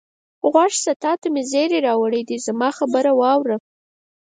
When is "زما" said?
2.47-2.69